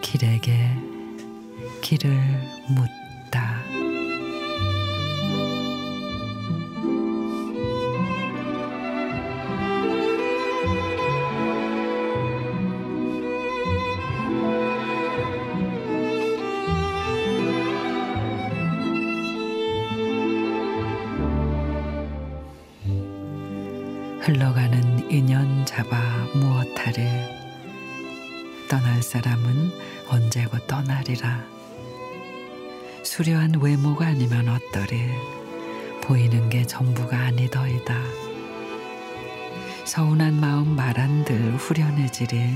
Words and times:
길에게 0.00 0.70
길을 1.82 2.16
묻 2.68 3.03
흘러가는 24.24 25.10
인연 25.10 25.66
잡아 25.66 26.00
무엇하리 26.34 27.06
떠날 28.70 29.02
사람은 29.02 29.70
언제고 30.08 30.56
떠나리라? 30.66 31.44
수려한 33.02 33.60
외모가 33.60 34.06
아니면 34.06 34.48
어떠리 34.48 35.10
보이는 36.00 36.48
게 36.48 36.64
전부가 36.64 37.18
아니더이다. 37.18 37.94
서운한 39.84 40.40
마음 40.40 40.74
말한들 40.74 41.56
후련해지리 41.56 42.48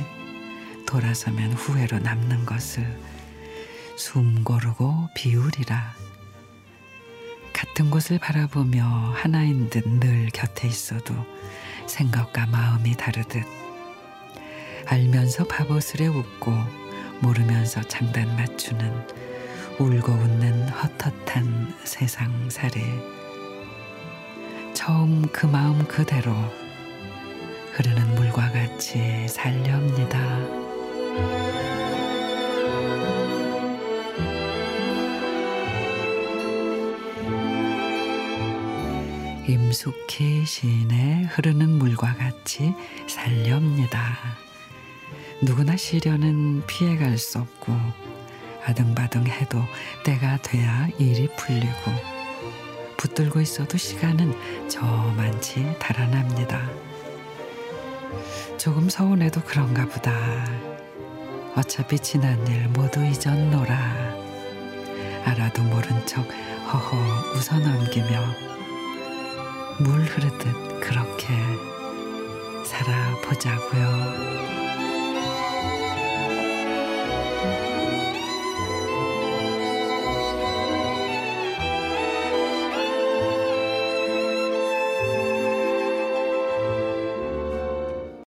돌아서면 0.87 1.53
후회로 1.53 1.99
남는 1.99 2.47
것을 2.47 2.99
숨 3.95 4.43
고르고 4.43 5.11
비우리라 5.15 6.08
같은 7.59 7.91
곳을 7.91 8.21
바라보며 8.21 8.85
하나인 9.17 9.69
듯 9.69 9.85
늘 9.89 10.29
곁에 10.33 10.69
있어도 10.69 11.13
생각과 11.87 12.47
마음이 12.47 12.97
다르듯 12.97 13.43
알면서 14.87 15.45
바보스레 15.45 16.07
웃고 16.07 16.53
모르면서 17.21 17.83
장단 17.83 18.37
맞추는 18.37 19.09
울고 19.81 20.13
웃는 20.13 20.69
헛헛한 20.69 21.75
세상살이 21.83 22.81
처음 24.73 25.23
그 25.33 25.47
마음 25.47 25.85
그대로 25.89 26.33
흐르는 27.73 28.15
물과 28.15 28.53
같이 28.53 29.27
살렵니다. 29.27 30.19
임숙희 39.49 40.45
시인의 40.45 41.25
흐르는 41.25 41.71
물과 41.71 42.17
같이 42.17 42.75
살렵니다. 43.07 44.19
누구나 45.41 45.75
시련은 45.75 46.67
피해갈 46.67 47.17
수 47.17 47.39
없고 47.39 47.75
아등바등 48.67 49.27
해도 49.27 49.63
때가 50.05 50.37
돼야 50.43 50.89
일이 50.99 51.29
풀리고 51.37 51.93
붙들고 52.99 53.41
있어도 53.41 53.79
시간은 53.79 54.69
저만치 54.69 55.77
달아납니다. 55.79 56.69
조금 58.59 58.91
서운해도 58.91 59.41
그런가 59.45 59.87
보다. 59.87 60.13
어차피 61.57 61.99
지난 61.99 62.47
일 62.47 62.69
모두 62.69 63.01
잊었노라. 63.03 64.15
알아도 65.25 65.63
모른 65.63 66.07
척 66.07 66.27
허허 66.71 66.97
웃어 67.35 67.59
넘기며 67.61 68.48
물 69.81 70.01
흐르듯 70.01 70.81
그렇게 70.81 71.35
살아보자고요. 72.65 74.68